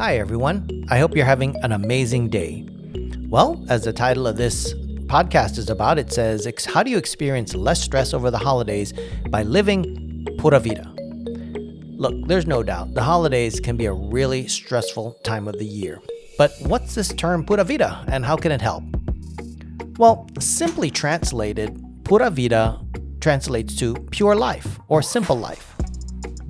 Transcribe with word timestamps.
Hi, 0.00 0.16
everyone. 0.16 0.86
I 0.88 0.98
hope 0.98 1.14
you're 1.14 1.26
having 1.26 1.54
an 1.62 1.72
amazing 1.72 2.30
day. 2.30 2.66
Well, 3.28 3.62
as 3.68 3.84
the 3.84 3.92
title 3.92 4.26
of 4.26 4.38
this 4.38 4.72
podcast 5.12 5.58
is 5.58 5.68
about, 5.68 5.98
it 5.98 6.10
says, 6.10 6.48
How 6.64 6.82
do 6.82 6.90
you 6.90 6.96
experience 6.96 7.54
less 7.54 7.82
stress 7.82 8.14
over 8.14 8.30
the 8.30 8.38
holidays 8.38 8.94
by 9.28 9.42
living 9.42 10.26
pura 10.38 10.58
vida? 10.58 10.90
Look, 11.98 12.14
there's 12.28 12.46
no 12.46 12.62
doubt 12.62 12.94
the 12.94 13.02
holidays 13.02 13.60
can 13.60 13.76
be 13.76 13.84
a 13.84 13.92
really 13.92 14.48
stressful 14.48 15.18
time 15.22 15.46
of 15.46 15.58
the 15.58 15.66
year. 15.66 16.00
But 16.38 16.54
what's 16.60 16.94
this 16.94 17.08
term 17.08 17.44
pura 17.44 17.64
vida 17.64 18.02
and 18.08 18.24
how 18.24 18.36
can 18.36 18.52
it 18.52 18.62
help? 18.62 18.84
Well, 19.98 20.26
simply 20.38 20.90
translated, 20.90 21.78
pura 22.04 22.30
vida 22.30 22.80
translates 23.20 23.76
to 23.76 23.92
pure 24.12 24.34
life 24.34 24.80
or 24.88 25.02
simple 25.02 25.36
life. 25.36 25.76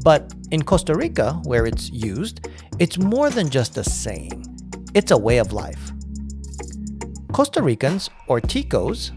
But 0.03 0.33
in 0.51 0.63
Costa 0.63 0.95
Rica, 0.95 1.35
where 1.45 1.67
it's 1.67 1.91
used, 1.91 2.49
it's 2.79 2.99
more 2.99 3.31
than 3.31 3.51
just 3.51 3.77
a 3.77 3.85
saying, 3.85 4.45
it's 4.95 5.11
a 5.11 5.19
way 5.19 5.39
of 5.39 5.53
life. 5.53 5.93
Costa 7.33 7.63
Ricans, 7.63 8.11
or 8.27 8.41
Ticos, 8.41 9.13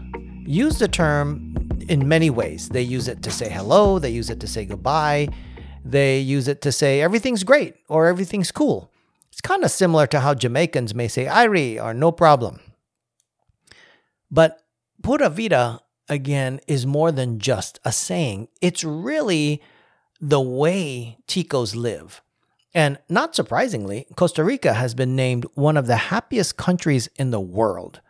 use 0.46 0.78
the 0.78 0.88
term 0.88 1.54
in 1.88 2.06
many 2.06 2.30
ways. 2.30 2.68
They 2.68 2.82
use 2.82 3.08
it 3.08 3.22
to 3.22 3.30
say 3.30 3.48
hello, 3.48 3.98
they 3.98 4.10
use 4.10 4.30
it 4.30 4.40
to 4.40 4.46
say 4.46 4.64
goodbye, 4.64 5.28
they 5.84 6.20
use 6.20 6.48
it 6.48 6.60
to 6.62 6.72
say 6.72 7.00
everything's 7.00 7.44
great 7.44 7.74
or 7.88 8.06
everything's 8.06 8.52
cool. 8.52 8.90
It's 9.30 9.40
kind 9.40 9.64
of 9.64 9.70
similar 9.70 10.06
to 10.08 10.20
how 10.20 10.34
Jamaicans 10.34 10.94
may 10.94 11.08
say 11.08 11.26
Irie 11.26 11.82
or 11.82 11.92
no 11.92 12.12
problem. 12.12 12.60
But 14.30 14.62
pura 15.02 15.28
vida, 15.28 15.80
again, 16.08 16.60
is 16.66 16.86
more 16.86 17.10
than 17.10 17.38
just 17.38 17.80
a 17.84 17.92
saying. 17.92 18.48
It's 18.60 18.84
really 18.84 19.60
the 20.20 20.40
way 20.40 21.18
Ticos 21.26 21.74
live. 21.74 22.22
And 22.74 22.98
not 23.08 23.36
surprisingly, 23.36 24.06
Costa 24.16 24.42
Rica 24.42 24.74
has 24.74 24.94
been 24.94 25.14
named 25.14 25.46
one 25.54 25.76
of 25.76 25.86
the 25.86 25.96
happiest 25.96 26.56
countries 26.56 27.08
in 27.16 27.30
the 27.30 27.40
world. 27.40 28.00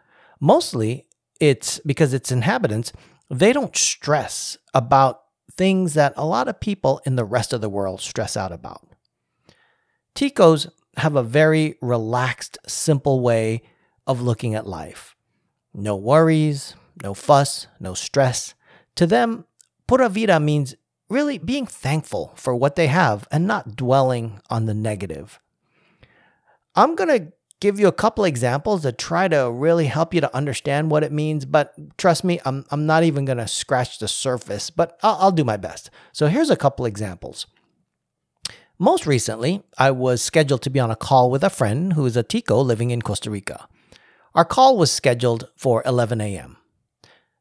Mostly 0.41 1.07
it's 1.41 1.81
because 1.81 2.15
its 2.15 2.33
inhabitants, 2.33 2.93
they 3.29 3.53
don't 3.53 3.77
stress 3.77 4.57
about 4.73 5.23
things 5.53 5.95
that 5.95 6.15
a 6.17 6.27
lot 6.27 6.49
of 6.49 6.61
people 6.61 7.01
in 7.05 7.17
the 7.17 7.25
rest 7.25 7.53
of 7.53 7.61
the 7.61 7.69
world 7.69 8.01
stress 8.01 8.37
out 8.37 8.53
about. 8.53 8.89
Ticos 10.15 10.71
have 10.97 11.17
a 11.17 11.23
very 11.23 11.77
relaxed, 11.83 12.59
simple 12.67 13.21
way 13.21 13.63
of 14.07 14.21
looking 14.21 14.55
at 14.55 14.67
life. 14.67 15.15
No 15.73 15.97
worries, 15.97 16.75
no 17.03 17.15
fuss, 17.15 17.67
no 17.81 17.95
stress. 17.95 18.55
To 18.97 19.07
them, 19.07 19.45
pura 19.87 20.09
vida 20.09 20.39
means 20.39 20.77
really 21.09 21.39
being 21.39 21.67
thankful 21.67 22.33
for 22.37 22.55
what 22.55 22.77
they 22.77 22.87
have 22.87 23.29
and 23.31 23.47
not 23.47 23.77
dwelling 23.77 24.41
on 24.51 24.67
the 24.67 24.75
negative. 24.75 25.39
I'm 26.75 26.95
going 26.95 27.09
to 27.09 27.33
give 27.61 27.79
you 27.79 27.87
a 27.87 27.93
couple 27.93 28.25
examples 28.25 28.83
that 28.83 28.99
try 28.99 29.29
to 29.29 29.51
really 29.51 29.87
help 29.87 30.13
you 30.13 30.21
to 30.21 30.37
understand 30.37 30.91
what 30.91 31.05
it 31.05 31.13
means, 31.13 31.45
but 31.45 31.73
trust 31.97 32.25
me, 32.25 32.41
I'm, 32.45 32.65
I'm 32.71 32.85
not 32.85 33.05
even 33.05 33.25
going 33.25 33.39
to 33.39 33.49
scratch 33.49 33.99
the 33.99 34.09
surface, 34.09 34.71
but 34.71 34.99
I'll, 35.03 35.17
I'll 35.21 35.33
do 35.33 35.45
my 35.45 35.57
best. 35.57 35.91
So 36.13 36.27
here's 36.27 36.51
a 36.51 36.57
couple 36.57 36.85
examples. 36.85 37.47
Most 38.79 39.07
recently, 39.07 39.63
I 39.79 39.93
was 39.93 40.21
scheduled 40.21 40.63
to 40.63 40.71
be 40.71 40.81
on 40.81 40.91
a 40.91 40.97
call 40.97 41.31
with 41.31 41.45
a 41.45 41.51
friend 41.51 41.93
who 41.93 42.05
is 42.07 42.17
a 42.17 42.25
Tico 42.25 42.61
living 42.61 42.91
in 42.91 43.03
Costa 43.03 43.31
Rica. 43.31 43.69
Our 44.35 44.45
call 44.45 44.77
was 44.77 44.91
scheduled 44.91 45.49
for 45.57 45.83
11 45.87 46.21
a.m. 46.21 46.57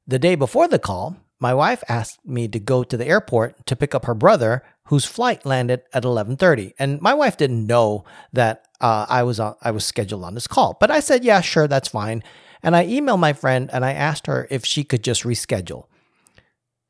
The 0.06 0.20
day 0.20 0.36
before 0.36 0.68
the 0.68 0.78
call, 0.78 1.18
my 1.40 1.54
wife 1.54 1.84
asked 1.90 2.26
me 2.26 2.48
to 2.48 2.60
go 2.60 2.84
to 2.84 2.98
the 2.98 3.08
airport 3.08 3.66
to 3.66 3.76
pick 3.76 3.94
up 3.94 4.06
her 4.06 4.14
brother 4.14 4.64
whose 4.86 5.06
flight 5.06 5.46
landed 5.46 5.82
at 5.94 6.04
11:30 6.04 6.74
and 6.80 7.02
my 7.02 7.14
wife 7.14 7.38
didn't 7.38 7.68
know 7.68 8.04
that 8.32 8.66
uh, 8.82 9.06
I 9.10 9.24
was 9.24 9.40
on, 9.40 9.56
I 9.62 9.72
was 9.72 9.86
scheduled 9.86 10.24
on 10.24 10.34
this 10.34 10.48
call. 10.48 10.78
But 10.80 10.92
I 10.92 11.00
said 11.00 11.24
yeah 11.24 11.42
sure 11.42 11.68
that's 11.68 11.90
fine. 11.90 12.24
And 12.62 12.76
I 12.76 12.86
emailed 12.86 13.20
my 13.20 13.34
friend 13.34 13.70
and 13.74 13.84
I 13.84 13.94
asked 13.94 14.28
her 14.28 14.48
if 14.50 14.66
she 14.66 14.84
could 14.84 15.04
just 15.04 15.24
reschedule. 15.24 15.86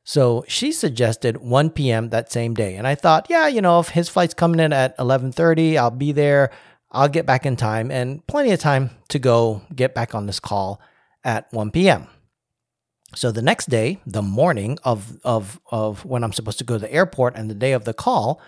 So 0.03 0.43
she 0.47 0.71
suggested 0.71 1.37
1 1.37 1.69
p.m. 1.71 2.09
that 2.09 2.31
same 2.31 2.53
day. 2.53 2.75
And 2.75 2.85
I 2.87 2.95
thought 2.95 3.27
yeah 3.29 3.47
you 3.47 3.61
know 3.61 3.79
if 3.79 3.89
his 3.89 4.09
flight's 4.09 4.33
coming 4.33 4.59
in 4.59 4.73
at 4.73 4.97
11:30 4.97 5.77
I'll 5.77 5.91
be 5.91 6.11
there. 6.11 6.51
I'll 6.91 7.09
get 7.09 7.25
back 7.25 7.45
in 7.47 7.55
time 7.55 7.89
and 7.89 8.25
plenty 8.27 8.51
of 8.51 8.59
time 8.59 8.91
to 9.09 9.17
go 9.17 9.63
get 9.75 9.95
back 9.95 10.13
on 10.13 10.27
this 10.27 10.39
call 10.39 10.79
at 11.23 11.51
1 11.51 11.71
p.m. 11.71 12.07
So 13.15 13.31
the 13.31 13.41
next 13.41 13.69
day, 13.69 13.99
the 14.05 14.21
morning 14.21 14.79
of, 14.83 15.19
of, 15.23 15.59
of 15.69 16.03
when 16.05 16.23
I'm 16.23 16.33
supposed 16.33 16.57
to 16.59 16.63
go 16.63 16.75
to 16.75 16.79
the 16.79 16.91
airport 16.91 17.35
and 17.35 17.49
the 17.49 17.55
day 17.55 17.73
of 17.73 17.85
the 17.85 17.93
call, 17.93 18.41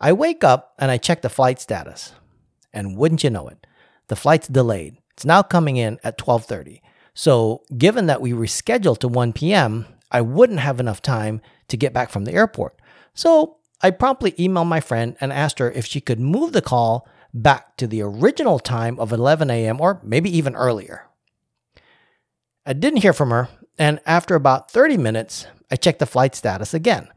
I 0.00 0.12
wake 0.12 0.42
up 0.42 0.74
and 0.78 0.90
I 0.90 0.98
check 0.98 1.22
the 1.22 1.28
flight 1.28 1.60
status. 1.60 2.12
And 2.72 2.96
wouldn't 2.96 3.24
you 3.24 3.30
know 3.30 3.48
it, 3.48 3.66
the 4.08 4.16
flight's 4.16 4.48
delayed. 4.48 4.96
It's 5.12 5.24
now 5.24 5.42
coming 5.42 5.76
in 5.76 5.98
at 6.04 6.18
12:30. 6.18 6.82
So, 7.14 7.62
given 7.78 8.06
that 8.06 8.20
we 8.20 8.32
rescheduled 8.32 8.98
to 8.98 9.08
1 9.08 9.32
p.m., 9.32 9.86
I 10.10 10.20
wouldn't 10.20 10.60
have 10.60 10.78
enough 10.78 11.00
time 11.00 11.40
to 11.68 11.76
get 11.78 11.94
back 11.94 12.10
from 12.10 12.26
the 12.26 12.34
airport. 12.34 12.78
So, 13.14 13.56
I 13.80 13.90
promptly 13.90 14.32
emailed 14.32 14.66
my 14.66 14.80
friend 14.80 15.16
and 15.20 15.32
asked 15.32 15.58
her 15.58 15.70
if 15.70 15.86
she 15.86 16.02
could 16.02 16.20
move 16.20 16.52
the 16.52 16.60
call 16.60 17.08
back 17.32 17.76
to 17.78 17.86
the 17.86 18.02
original 18.02 18.58
time 18.58 18.98
of 19.00 19.12
11 19.12 19.48
a.m. 19.50 19.80
or 19.80 20.00
maybe 20.02 20.34
even 20.36 20.54
earlier. 20.54 21.06
I 22.66 22.74
didn't 22.74 23.00
hear 23.00 23.14
from 23.14 23.30
her 23.30 23.48
and 23.78 24.00
after 24.06 24.34
about 24.34 24.70
30 24.70 24.96
minutes, 24.96 25.46
I 25.70 25.76
checked 25.76 25.98
the 25.98 26.06
flight 26.06 26.34
status 26.34 26.74
again. 26.74 27.08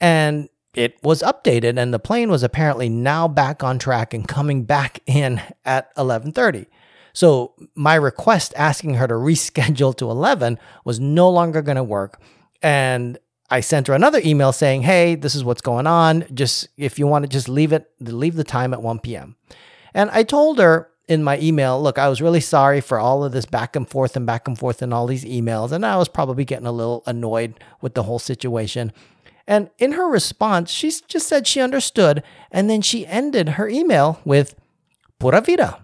And 0.00 0.48
it 0.74 0.96
was 1.02 1.22
updated 1.22 1.78
and 1.78 1.92
the 1.92 1.98
plane 1.98 2.30
was 2.30 2.42
apparently 2.42 2.88
now 2.88 3.26
back 3.26 3.64
on 3.64 3.78
track 3.78 4.14
and 4.14 4.28
coming 4.28 4.64
back 4.64 5.00
in 5.06 5.40
at 5.64 5.94
11:30. 5.96 6.66
So 7.12 7.54
my 7.74 7.96
request 7.96 8.52
asking 8.56 8.94
her 8.94 9.08
to 9.08 9.14
reschedule 9.14 9.96
to 9.96 10.10
11 10.10 10.58
was 10.84 11.00
no 11.00 11.28
longer 11.28 11.62
going 11.62 11.76
to 11.76 11.82
work 11.82 12.20
and 12.62 13.18
I 13.50 13.60
sent 13.60 13.86
her 13.86 13.94
another 13.94 14.20
email 14.22 14.52
saying, 14.52 14.82
"Hey, 14.82 15.14
this 15.14 15.34
is 15.34 15.42
what's 15.42 15.62
going 15.62 15.86
on. 15.86 16.26
Just 16.34 16.68
if 16.76 16.98
you 16.98 17.06
want 17.06 17.22
to 17.24 17.28
just 17.28 17.48
leave 17.48 17.72
it 17.72 17.90
leave 17.98 18.36
the 18.36 18.44
time 18.44 18.74
at 18.74 18.82
1 18.82 18.98
p.m." 19.00 19.36
And 19.94 20.10
I 20.10 20.22
told 20.22 20.58
her 20.58 20.90
in 21.08 21.24
my 21.24 21.38
email, 21.40 21.82
look, 21.82 21.98
I 21.98 22.08
was 22.08 22.20
really 22.20 22.40
sorry 22.40 22.80
for 22.80 22.98
all 22.98 23.24
of 23.24 23.32
this 23.32 23.46
back 23.46 23.74
and 23.74 23.88
forth 23.88 24.14
and 24.14 24.26
back 24.26 24.46
and 24.46 24.58
forth 24.58 24.82
and 24.82 24.92
all 24.92 25.06
these 25.06 25.24
emails. 25.24 25.72
And 25.72 25.84
I 25.84 25.96
was 25.96 26.08
probably 26.08 26.44
getting 26.44 26.66
a 26.66 26.72
little 26.72 27.02
annoyed 27.06 27.54
with 27.80 27.94
the 27.94 28.02
whole 28.02 28.18
situation. 28.18 28.92
And 29.46 29.70
in 29.78 29.92
her 29.92 30.06
response, 30.06 30.70
she 30.70 30.92
just 31.08 31.26
said 31.26 31.46
she 31.46 31.60
understood. 31.60 32.22
And 32.50 32.68
then 32.68 32.82
she 32.82 33.06
ended 33.06 33.50
her 33.50 33.68
email 33.68 34.20
with 34.24 34.54
pura 35.18 35.40
vida. 35.40 35.82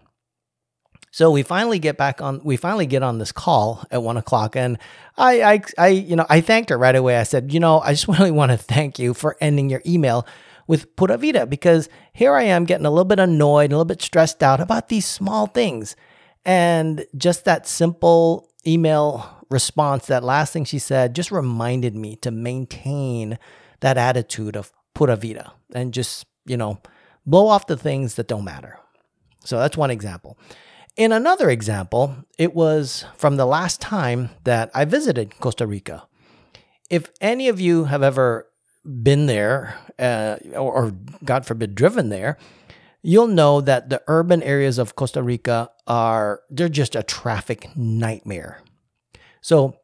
So 1.10 1.30
we 1.30 1.42
finally 1.42 1.78
get 1.78 1.96
back 1.96 2.20
on, 2.20 2.40
we 2.44 2.56
finally 2.56 2.86
get 2.86 3.02
on 3.02 3.18
this 3.18 3.32
call 3.32 3.84
at 3.90 4.02
one 4.02 4.16
o'clock. 4.16 4.56
And 4.56 4.78
I, 5.16 5.42
I, 5.42 5.62
I, 5.78 5.88
you 5.88 6.16
know, 6.16 6.26
I 6.28 6.40
thanked 6.42 6.70
her 6.70 6.76
right 6.76 6.96
away. 6.96 7.16
I 7.16 7.22
said, 7.22 7.54
you 7.54 7.60
know, 7.60 7.80
I 7.80 7.92
just 7.92 8.08
really 8.18 8.32
want 8.32 8.50
to 8.50 8.58
thank 8.58 8.98
you 8.98 9.14
for 9.14 9.36
ending 9.40 9.70
your 9.70 9.80
email 9.86 10.26
with 10.66 10.94
Pura 10.96 11.18
Vida 11.18 11.46
because 11.46 11.88
here 12.12 12.34
I 12.34 12.44
am 12.44 12.64
getting 12.64 12.86
a 12.86 12.90
little 12.90 13.04
bit 13.04 13.18
annoyed, 13.18 13.70
a 13.70 13.74
little 13.74 13.84
bit 13.84 14.02
stressed 14.02 14.42
out 14.42 14.60
about 14.60 14.88
these 14.88 15.06
small 15.06 15.46
things. 15.46 15.96
And 16.44 17.06
just 17.16 17.44
that 17.44 17.66
simple 17.66 18.50
email 18.66 19.44
response, 19.50 20.06
that 20.06 20.24
last 20.24 20.52
thing 20.52 20.64
she 20.64 20.78
said, 20.78 21.14
just 21.14 21.30
reminded 21.30 21.94
me 21.94 22.16
to 22.16 22.30
maintain 22.30 23.38
that 23.80 23.98
attitude 23.98 24.56
of 24.56 24.72
Pura 24.94 25.16
Vida 25.16 25.52
and 25.74 25.92
just, 25.92 26.26
you 26.46 26.56
know, 26.56 26.80
blow 27.26 27.46
off 27.48 27.66
the 27.66 27.76
things 27.76 28.14
that 28.14 28.28
don't 28.28 28.44
matter. 28.44 28.78
So 29.44 29.58
that's 29.58 29.76
one 29.76 29.90
example. 29.90 30.38
In 30.96 31.12
another 31.12 31.50
example, 31.50 32.14
it 32.38 32.54
was 32.54 33.04
from 33.16 33.36
the 33.36 33.46
last 33.46 33.80
time 33.80 34.30
that 34.44 34.70
I 34.74 34.84
visited 34.84 35.40
Costa 35.40 35.66
Rica. 35.66 36.06
If 36.88 37.10
any 37.20 37.48
of 37.48 37.60
you 37.60 37.84
have 37.84 38.02
ever 38.02 38.48
been 38.84 39.26
there 39.26 39.78
uh, 39.98 40.36
or, 40.54 40.72
or, 40.72 40.92
God 41.24 41.46
forbid, 41.46 41.74
driven 41.74 42.08
there, 42.08 42.36
you'll 43.02 43.26
know 43.28 43.60
that 43.60 43.88
the 43.88 44.02
urban 44.08 44.42
areas 44.42 44.78
of 44.78 44.96
Costa 44.96 45.22
Rica 45.22 45.70
are 45.86 46.42
they're 46.50 46.68
just 46.68 46.94
a 46.94 47.02
traffic 47.02 47.68
nightmare. 47.76 48.62
So 49.40 49.76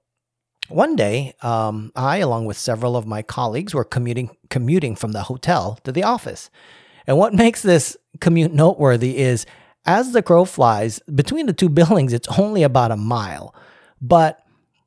one 0.69 0.97
day, 0.97 1.35
um, 1.43 1.93
I, 1.97 2.19
along 2.19 2.47
with 2.47 2.57
several 2.57 2.97
of 2.97 3.07
my 3.07 3.23
colleagues, 3.23 3.75
were 3.75 3.85
commuting 3.85 4.37
commuting 4.49 4.97
from 4.97 5.13
the 5.13 5.25
hotel 5.25 5.79
to 5.85 5.93
the 5.93 6.03
office. 6.03 6.51
And 7.07 7.19
what 7.19 7.35
makes 7.45 7.63
this 7.63 7.97
commute 8.21 8.53
noteworthy 8.53 9.19
is 9.19 9.47
as 9.87 10.13
the 10.13 10.23
crow 10.23 10.45
flies, 10.45 11.01
between 11.13 11.47
the 11.47 11.53
two 11.53 11.69
buildings, 11.81 12.13
it's 12.13 12.29
only 12.39 12.63
about 12.63 12.91
a 12.91 12.97
mile. 12.97 13.55
But 14.01 14.41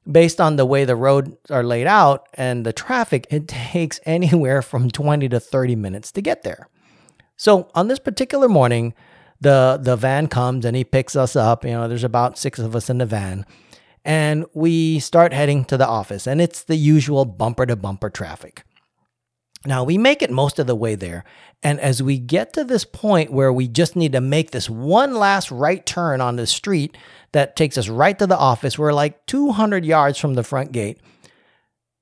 based 0.10 0.42
on 0.42 0.56
the 0.56 0.66
way 0.66 0.86
the 0.86 0.96
roads 0.96 1.36
are 1.50 1.64
laid 1.64 1.88
out 1.88 2.28
and 2.34 2.66
the 2.66 2.74
traffic, 2.74 3.28
it 3.30 3.48
takes 3.72 4.00
anywhere 4.06 4.62
from 4.62 4.90
20 4.90 5.30
to 5.30 5.40
30 5.40 5.76
minutes 5.76 6.12
to 6.12 6.22
get 6.22 6.44
there. 6.44 6.68
So 7.36 7.70
on 7.76 7.88
this 7.88 8.00
particular 8.00 8.48
morning, 8.48 8.94
the 9.42 9.78
the 9.82 9.96
van 9.96 10.28
comes 10.28 10.66
and 10.66 10.76
he 10.76 10.84
picks 10.84 11.16
us 11.16 11.36
up. 11.36 11.66
You 11.66 11.72
know, 11.72 11.88
there's 11.88 12.04
about 12.04 12.38
six 12.38 12.60
of 12.60 12.76
us 12.76 12.90
in 12.90 13.00
the 13.00 13.06
van. 13.06 13.46
And 14.06 14.46
we 14.54 15.00
start 15.00 15.32
heading 15.32 15.64
to 15.66 15.78
the 15.78 15.88
office, 15.88 16.28
and 16.28 16.42
it's 16.42 16.64
the 16.64 16.76
usual 16.76 17.24
bumper 17.24 17.66
to 17.66 17.78
bumper 17.78 18.10
traffic. 18.10 18.64
Now 19.66 19.84
we 19.84 19.98
make 19.98 20.22
it 20.22 20.30
most 20.32 20.60
of 20.60 20.68
the 20.68 20.76
way 20.76 20.96
there. 20.96 21.24
And 21.62 21.80
as 21.80 22.04
we 22.04 22.20
get 22.20 22.54
to 22.54 22.66
this 22.66 22.84
point 22.84 23.32
where 23.32 23.54
we 23.54 23.68
just 23.68 23.96
need 23.96 24.12
to 24.12 24.22
make 24.22 24.52
this 24.52 24.70
one 24.70 25.16
last 25.16 25.50
right 25.52 25.86
turn 25.86 26.20
on 26.20 26.36
the 26.36 26.46
street 26.46 26.98
that 27.32 27.56
takes 27.56 27.78
us 27.78 27.88
right 27.88 28.18
to 28.20 28.28
the 28.28 28.38
office, 28.38 28.78
we're 28.78 28.94
like 28.94 29.26
200 29.28 29.86
yards 29.86 30.18
from 30.18 30.34
the 30.34 30.44
front 30.44 30.74
gate. 30.74 31.00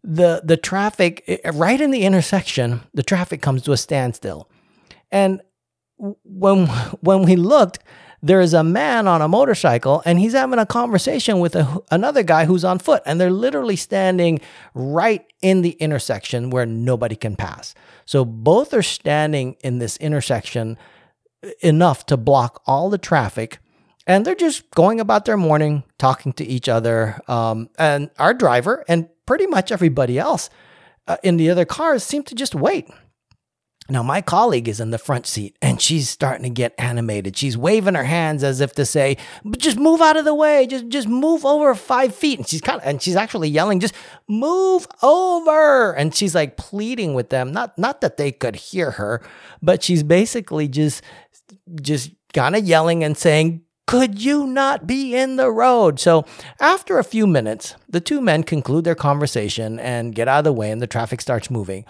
The, 0.04 0.42
the 0.44 0.58
traffic, 0.58 1.24
eh, 1.28 1.52
right 1.54 1.80
in 1.80 1.92
the 1.92 2.04
intersection, 2.04 2.82
the 2.94 3.04
traffic 3.04 3.44
comes 3.44 3.62
to 3.64 3.72
a 3.72 3.78
standstill. 3.78 4.50
And 5.12 5.42
when, 5.98 6.68
when 7.02 7.24
we 7.24 7.36
looked, 7.36 7.80
there 8.24 8.40
is 8.40 8.54
a 8.54 8.64
man 8.64 9.08
on 9.08 9.22
a 9.22 9.28
motorcycle 9.28 10.02
and 10.06 10.20
he's 10.20 10.34
having 10.34 10.60
a 10.60 10.66
conversation 10.66 11.40
with 11.40 11.56
a, 11.56 11.80
another 11.90 12.24
guy 12.24 12.46
who's 12.46 12.64
on 12.64 12.80
foot 12.80 13.02
and 13.06 13.20
they're 13.20 13.32
literally 13.32 13.76
standing 13.76 14.40
right 14.74 15.26
in 15.42 15.62
the 15.62 15.72
intersection 15.72 16.50
where 16.50 16.66
nobody 16.66 17.16
can 17.16 17.36
pass. 17.36 17.74
So 18.06 18.24
both 18.24 18.74
are 18.74 18.84
standing 18.84 19.56
in 19.62 19.80
this 19.80 19.98
intersection 19.98 20.78
enough 21.62 22.06
to 22.08 22.18
block 22.18 22.62
all 22.68 22.90
the 22.90 23.00
traffic 23.00 23.60
and 24.06 24.26
they're 24.26 24.36
just 24.36 24.70
going 24.72 25.00
about 25.00 25.26
their 25.26 25.38
morning 25.38 25.84
talking 25.98 26.34
to 26.34 26.46
each 26.46 26.70
other 26.70 27.20
um, 27.28 27.70
and 27.78 28.10
our 28.20 28.34
driver 28.34 28.84
and 28.88 29.08
pretty 29.26 29.48
much 29.48 29.72
everybody 29.72 30.20
else 30.20 30.50
uh, 31.08 31.18
in 31.24 31.38
the 31.38 31.50
other 31.50 31.66
cars 31.66 32.04
seem 32.04 32.24
to 32.24 32.36
just 32.36 32.54
wait 32.54 32.88
now, 33.90 34.04
my 34.04 34.22
colleague 34.22 34.70
is 34.70 34.80
in 34.80 34.92
the 34.92 34.98
front 34.98 35.26
seat 35.26 35.58
and 35.62 35.82
she's 35.82 36.10
starting 36.10 36.44
to 36.44 36.50
get 36.50 36.74
animated. 36.78 37.36
She's 37.36 37.58
waving 37.58 37.96
her 37.96 38.04
hands 38.04 38.44
as 38.44 38.62
if 38.62 38.74
to 38.74 38.86
say, 38.86 39.18
just 39.58 39.78
move 39.78 40.02
out 40.02 40.18
of 40.18 40.24
the 40.24 40.36
way. 40.36 40.66
Just, 40.68 40.88
just 40.88 41.08
move 41.08 41.46
over 41.46 41.74
five 41.76 42.16
feet. 42.16 42.40
And 42.40 42.48
she's 42.48 42.62
kind 42.62 42.80
of, 42.80 42.88
and 42.88 43.02
she's 43.02 43.16
actually 43.16 43.50
yelling, 43.50 43.80
just 43.80 43.96
move 44.30 44.88
over. 45.02 45.94
And 45.94 46.16
she's 46.16 46.36
like 46.36 46.58
pleading 46.58 47.16
with 47.16 47.30
them. 47.30 47.52
Not, 47.52 47.78
not 47.78 48.02
that 48.02 48.18
they 48.18 48.32
could 48.32 48.56
hear 48.56 48.92
her, 48.92 49.22
but 49.62 49.84
she's 49.84 50.04
basically 50.04 50.68
just, 50.68 51.02
just 51.82 52.12
kind 52.34 52.56
of 52.56 52.64
yelling 52.64 53.04
and 53.04 53.18
saying, 53.18 53.64
could 53.88 54.24
you 54.24 54.48
not 54.48 54.88
be 54.88 55.16
in 55.16 55.36
the 55.36 55.52
road? 55.52 56.00
So, 56.00 56.24
after 56.62 56.98
a 56.98 57.04
few 57.04 57.28
minutes, 57.28 57.76
the 57.90 58.00
two 58.00 58.22
men 58.22 58.44
conclude 58.44 58.86
their 58.86 58.96
conversation 58.96 59.80
and 59.80 60.16
get 60.16 60.30
out 60.30 60.38
of 60.38 60.44
the 60.46 60.54
way, 60.54 60.72
and 60.72 60.82
the 60.82 60.88
traffic 60.88 61.20
starts 61.20 61.50
moving. 61.50 61.84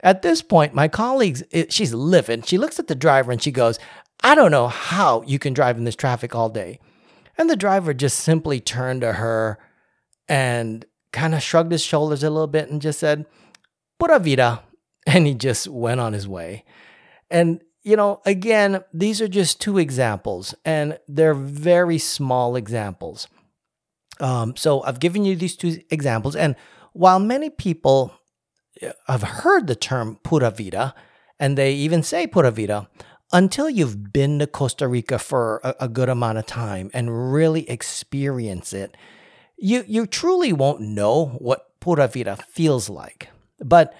At 0.00 0.22
this 0.22 0.42
point, 0.42 0.74
my 0.74 0.88
colleagues, 0.88 1.42
she's 1.70 1.92
livid. 1.92 2.46
She 2.46 2.58
looks 2.58 2.78
at 2.78 2.86
the 2.86 2.94
driver 2.94 3.32
and 3.32 3.42
she 3.42 3.50
goes, 3.50 3.78
I 4.22 4.34
don't 4.34 4.50
know 4.50 4.68
how 4.68 5.22
you 5.22 5.38
can 5.38 5.54
drive 5.54 5.76
in 5.76 5.84
this 5.84 5.96
traffic 5.96 6.34
all 6.34 6.48
day. 6.48 6.80
And 7.36 7.48
the 7.48 7.56
driver 7.56 7.94
just 7.94 8.18
simply 8.18 8.60
turned 8.60 9.00
to 9.02 9.14
her 9.14 9.58
and 10.28 10.84
kind 11.12 11.34
of 11.34 11.42
shrugged 11.42 11.72
his 11.72 11.82
shoulders 11.82 12.22
a 12.22 12.30
little 12.30 12.48
bit 12.48 12.68
and 12.68 12.82
just 12.82 12.98
said, 12.98 13.26
Pura 13.98 14.18
vida. 14.18 14.62
And 15.06 15.26
he 15.26 15.32
just 15.32 15.66
went 15.68 16.00
on 16.00 16.12
his 16.12 16.28
way. 16.28 16.66
And, 17.30 17.62
you 17.82 17.96
know, 17.96 18.20
again, 18.26 18.84
these 18.92 19.22
are 19.22 19.28
just 19.28 19.58
two 19.58 19.78
examples, 19.78 20.54
and 20.66 20.98
they're 21.08 21.32
very 21.32 21.96
small 21.96 22.56
examples. 22.56 23.26
Um, 24.20 24.54
so 24.54 24.82
I've 24.82 25.00
given 25.00 25.24
you 25.24 25.34
these 25.34 25.56
two 25.56 25.80
examples. 25.88 26.36
And 26.36 26.56
while 26.92 27.18
many 27.20 27.48
people 27.48 28.12
have 29.06 29.22
heard 29.22 29.66
the 29.66 29.74
term 29.74 30.18
pura 30.22 30.50
vida, 30.50 30.94
and 31.38 31.56
they 31.56 31.72
even 31.72 32.02
say 32.02 32.26
pura 32.26 32.50
vida, 32.50 32.88
until 33.32 33.68
you've 33.68 34.12
been 34.12 34.38
to 34.38 34.46
Costa 34.46 34.88
Rica 34.88 35.18
for 35.18 35.60
a, 35.62 35.74
a, 35.80 35.88
good 35.88 36.08
amount 36.08 36.38
of 36.38 36.46
time 36.46 36.90
and 36.94 37.32
really 37.32 37.68
experience 37.68 38.72
it, 38.72 38.96
you 39.56 39.84
you 39.86 40.06
truly 40.06 40.52
won't 40.52 40.80
know 40.80 41.26
what 41.38 41.78
pura 41.80 42.08
vida 42.08 42.36
feels 42.36 42.88
like. 42.88 43.28
But 43.60 43.94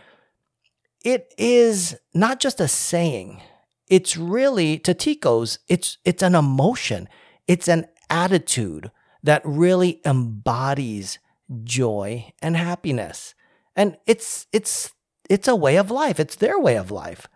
it 1.04 1.32
is 1.36 1.96
not 2.14 2.40
just 2.40 2.60
a 2.60 2.69
saying. 2.69 3.42
It's 3.88 4.16
really 4.16 4.78
to 4.80 4.94
Ticos, 4.94 5.58
it's 5.69 5.98
it's 6.04 6.22
an 6.22 6.34
emotion. 6.34 7.08
It's 7.46 7.69
an 7.69 7.86
attitude 8.10 8.90
that 9.22 9.42
really 9.44 10.00
embodies 10.04 11.19
joy 11.64 12.32
and 12.40 12.56
happiness. 12.56 13.34
And 13.78 13.96
it's 14.06 14.48
it's 14.52 14.92
it's 15.30 15.46
a 15.46 15.54
way 15.54 15.76
of 15.76 15.90
life. 15.90 16.19
It's 16.19 16.34
their 16.34 16.58
way 16.58 16.76
of 16.76 16.90
life. 16.90 17.28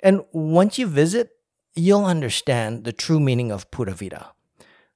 And 0.00 0.22
once 0.32 0.78
you 0.78 0.86
visit, 0.86 1.30
you'll 1.74 2.04
understand 2.04 2.84
the 2.84 2.92
true 2.92 3.18
meaning 3.18 3.50
of 3.50 3.70
Pura 3.70 3.94
Vida. 3.94 4.32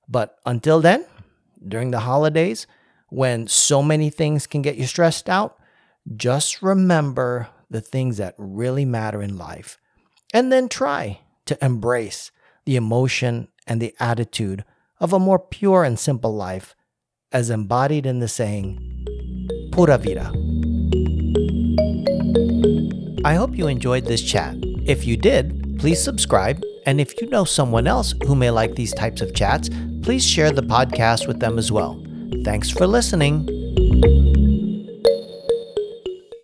But 0.07 0.37
until 0.45 0.81
then, 0.81 1.07
during 1.67 1.93
the 1.93 2.01
holidays, 2.01 2.67
when 3.09 3.49
so 3.49 3.83
many 3.83 4.11
things 4.11 4.47
can 4.47 4.61
get 4.61 4.77
you 4.77 4.87
stressed 4.87 5.31
out, 5.31 5.57
just 6.15 6.61
remember 6.61 7.49
the 7.71 7.81
things 7.81 8.19
that 8.19 8.35
really 8.37 8.85
matter 8.85 9.23
in 9.23 9.39
life. 9.39 9.79
And 10.35 10.53
then 10.53 10.69
try 10.69 11.21
to 11.47 11.57
embrace 11.65 12.31
the 12.67 12.77
emotion 12.77 13.49
and 13.67 13.81
the 13.81 13.95
attitude 13.99 14.63
of 15.01 15.15
a 15.15 15.19
more 15.19 15.39
pure 15.39 15.85
and 15.85 15.99
simple 15.99 16.35
life 16.35 16.77
as 17.33 17.49
embodied 17.49 18.05
in 18.05 18.21
the 18.21 18.29
saying, 18.29 19.07
Pura 19.73 19.97
Vida. 19.97 20.31
I 23.25 23.35
hope 23.35 23.57
you 23.57 23.69
enjoyed 23.69 24.07
this 24.07 24.23
chat. 24.23 24.57
If 24.85 25.07
you 25.07 25.17
did, 25.17 25.79
please 25.79 26.03
subscribe. 26.03 26.63
And 26.87 27.01
if 27.01 27.21
you 27.21 27.29
know 27.31 27.45
someone 27.45 27.87
else 27.87 28.15
who 28.27 28.35
may 28.35 28.51
like 28.51 28.75
these 28.75 28.93
types 28.93 29.21
of 29.21 29.33
chats, 29.33 29.71
please 30.03 30.27
share 30.27 30.51
the 30.51 30.63
podcast 30.63 31.29
with 31.29 31.39
them 31.39 31.57
as 31.57 31.71
well. 31.71 32.03
Thanks 32.45 32.69
for 32.69 32.87
listening. 32.89 34.42